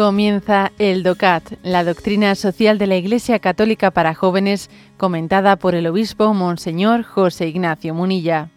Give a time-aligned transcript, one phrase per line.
[0.00, 5.86] Comienza el DOCAT, la doctrina social de la Iglesia Católica para jóvenes, comentada por el
[5.86, 8.48] obispo Monseñor José Ignacio Munilla.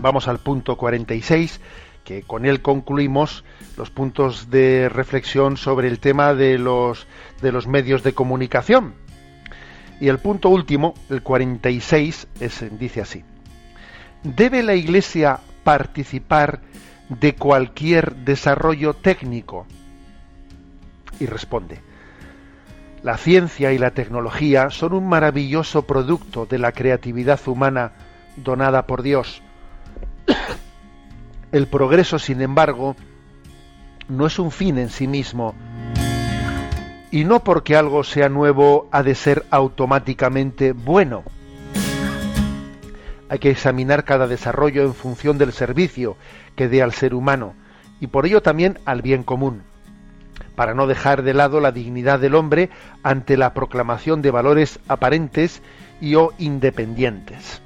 [0.00, 1.60] Vamos al punto 46,
[2.04, 3.44] que con él concluimos
[3.76, 7.06] los puntos de reflexión sobre el tema de los,
[7.40, 8.94] de los medios de comunicación.
[10.00, 13.24] Y el punto último, el 46, es, dice así.
[14.22, 16.60] ¿Debe la Iglesia participar
[17.08, 19.66] de cualquier desarrollo técnico?
[21.18, 21.80] Y responde,
[23.02, 27.92] la ciencia y la tecnología son un maravilloso producto de la creatividad humana
[28.36, 29.42] donada por Dios
[31.52, 32.96] el progreso, sin embargo,
[34.08, 35.54] no es un fin en sí mismo.
[37.10, 41.24] Y no porque algo sea nuevo ha de ser automáticamente bueno.
[43.28, 46.16] Hay que examinar cada desarrollo en función del servicio
[46.56, 47.54] que dé al ser humano
[48.00, 49.62] y por ello también al bien común,
[50.56, 52.70] para no dejar de lado la dignidad del hombre
[53.02, 55.62] ante la proclamación de valores aparentes
[56.00, 57.60] y o independientes.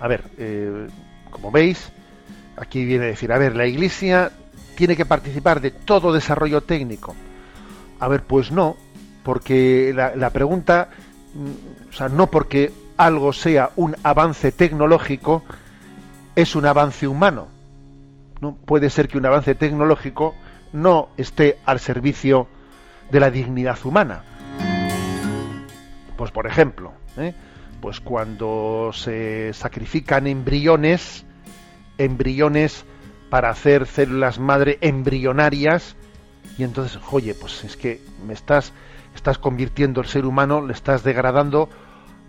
[0.00, 0.86] A ver, eh,
[1.34, 1.90] como veis,
[2.56, 4.30] aquí viene a decir, a ver, la Iglesia
[4.76, 7.16] tiene que participar de todo desarrollo técnico.
[7.98, 8.76] A ver, pues no,
[9.24, 10.90] porque la, pregunta,
[11.34, 15.42] mm, o sea, no porque algo sea un avance tecnológico,
[16.36, 17.48] es un avance humano.
[18.40, 20.36] No puede ser que un avance tecnológico
[20.72, 22.46] no esté al servicio
[23.10, 24.22] de la dignidad humana.
[26.16, 27.34] Pues por ejemplo, ¿eh?
[27.84, 31.26] Pues cuando se sacrifican embriones,
[31.98, 32.86] embriones
[33.28, 35.94] para hacer células madre embrionarias,
[36.56, 38.72] y entonces, oye, pues es que me estás,
[39.14, 41.68] estás convirtiendo el ser humano, le estás degradando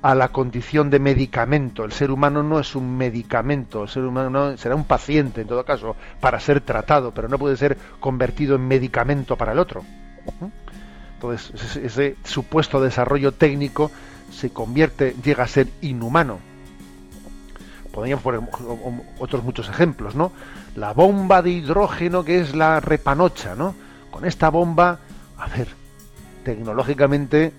[0.01, 1.85] a la condición de medicamento.
[1.85, 5.63] El ser humano no es un medicamento, el ser humano será un paciente en todo
[5.63, 9.85] caso para ser tratado, pero no puede ser convertido en medicamento para el otro.
[11.13, 13.89] Entonces, ese supuesto desarrollo técnico
[14.31, 16.39] se convierte, llega a ser inhumano.
[17.91, 18.41] Podrían poner
[19.19, 20.31] otros muchos ejemplos, ¿no?
[20.75, 23.73] La bomba de hidrógeno que es la repanocha, ¿no?
[24.11, 24.99] Con esta bomba,
[25.37, 25.67] a ver,
[26.43, 27.53] tecnológicamente,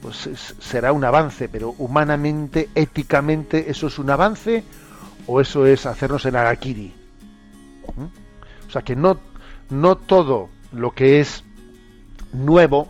[0.00, 0.28] pues
[0.58, 4.64] será un avance, pero humanamente, éticamente, ¿eso es un avance
[5.26, 6.94] o eso es hacernos en Arakiri?
[7.96, 8.68] ¿Mm?
[8.68, 9.18] O sea que no,
[9.68, 11.44] no todo lo que es
[12.32, 12.88] nuevo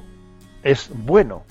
[0.63, 1.43] es bueno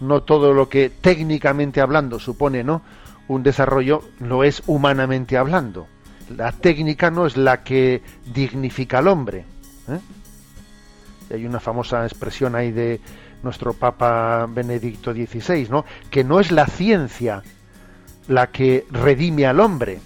[0.00, 2.82] no todo lo que técnicamente hablando supone no
[3.28, 5.86] un desarrollo lo es humanamente hablando
[6.34, 8.02] la técnica no es la que
[8.32, 9.44] dignifica al hombre
[9.88, 10.00] ¿eh?
[11.32, 13.00] hay una famosa expresión ahí de
[13.44, 15.84] nuestro Papa Benedicto XVI, ¿no?
[16.10, 17.42] que no es la ciencia
[18.26, 20.00] la que redime al hombre,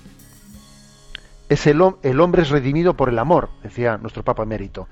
[1.49, 4.89] es el, hombre es redimido por el amor, decía nuestro Papa Emérito.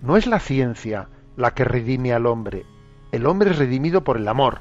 [0.00, 2.64] No es la ciencia la que redime al hombre,
[3.12, 4.60] el hombre es redimido por el amor.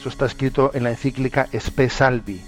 [0.00, 2.40] Eso está escrito en la encíclica Spe Salvi.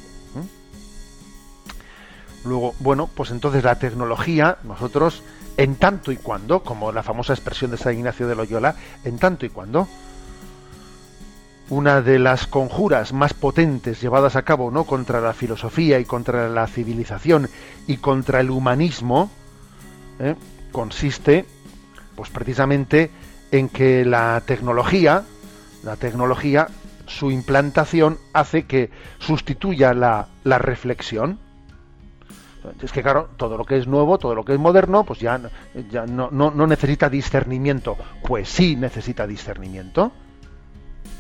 [2.45, 5.23] Luego, bueno, pues entonces la tecnología, nosotros,
[5.57, 9.47] en tanto y cuando, como la famosa expresión de San Ignacio de Loyola, en tanto
[9.47, 9.89] y cuando,
[11.69, 16.49] una de las conjuras más potentes llevadas a cabo no contra la filosofía y contra
[16.49, 17.49] la civilización
[17.89, 19.31] y contra el humanismo
[20.21, 20.37] ¿eh?
[20.71, 21.45] consiste
[22.15, 23.11] pues precisamente
[23.51, 25.25] en que la tecnología,
[25.83, 26.69] la tecnología,
[27.07, 31.39] su implantación hace que sustituya la, la reflexión.
[32.83, 35.41] Es que claro, todo lo que es nuevo, todo lo que es moderno, pues ya,
[35.89, 37.97] ya no, no, no necesita discernimiento.
[38.23, 40.11] Pues sí necesita discernimiento.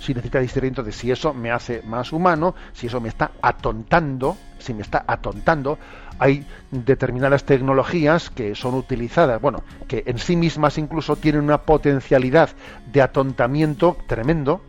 [0.07, 4.37] Sí necesita discernimiento de si eso me hace más humano, si eso me está atontando,
[4.57, 5.81] si me está atontando,
[6.21, 12.51] hay determinadas tecnologías que son utilizadas, bueno, que en sí mismas incluso tienen una potencialidad
[12.93, 14.63] de atontamiento tremendo.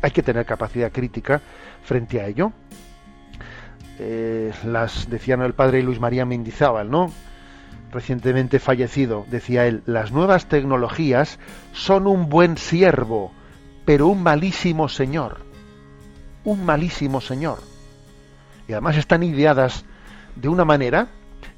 [0.00, 1.42] hay que tener capacidad crítica
[1.82, 2.50] frente a ello.
[3.98, 7.12] Eh, las decían el padre Luis María Mendizábal, ¿no?
[7.92, 11.38] Recientemente fallecido, decía él, las nuevas tecnologías
[11.74, 13.34] son un buen siervo,
[13.90, 15.38] pero un malísimo señor.
[16.44, 17.58] Un malísimo señor.
[18.68, 19.84] Y además están ideadas
[20.36, 21.08] de una manera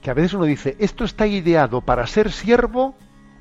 [0.01, 2.95] que a veces uno dice, esto está ideado para ser siervo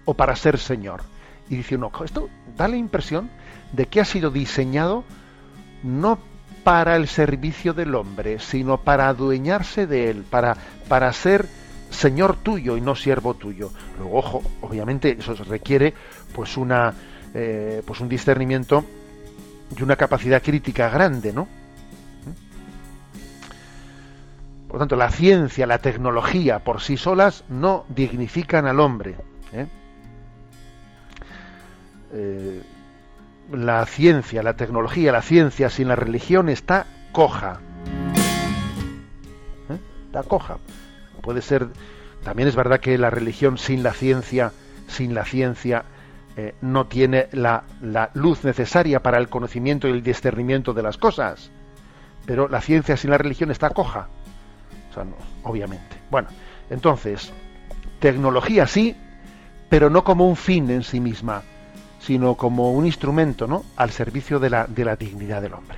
[0.03, 1.03] o para ser señor.
[1.49, 2.27] Y dice uno, esto
[2.57, 3.29] da la impresión
[3.71, 5.05] de que ha sido diseñado
[5.83, 6.19] no
[6.65, 10.57] para el servicio del hombre, sino para adueñarse de él, para,
[10.89, 11.47] para ser
[11.91, 13.71] señor tuyo y no siervo tuyo.
[13.97, 15.93] Luego, ojo, obviamente eso requiere
[16.35, 16.93] pues una
[17.33, 18.83] eh, pues un discernimiento
[19.77, 21.47] y una capacidad crítica grande, ¿no?
[24.71, 29.17] Por lo tanto, la ciencia, la tecnología por sí solas no dignifican al hombre.
[29.51, 29.67] ¿eh?
[32.13, 32.63] Eh,
[33.51, 37.59] la ciencia, la tecnología, la ciencia sin la religión está coja.
[40.05, 40.57] Está coja.
[41.21, 41.67] Puede ser.
[42.23, 44.53] También es verdad que la religión sin la ciencia,
[44.87, 45.83] sin la ciencia,
[46.61, 51.51] no tiene la, la luz necesaria para el conocimiento y el discernimiento de las cosas.
[52.25, 54.07] Pero la ciencia sin la religión está coja
[55.43, 55.97] obviamente.
[56.09, 56.29] Bueno,
[56.69, 57.31] entonces,
[57.99, 58.95] tecnología sí,
[59.69, 61.43] pero no como un fin en sí misma,
[61.99, 63.63] sino como un instrumento, ¿no?
[63.75, 65.77] Al servicio de la, de la dignidad del hombre.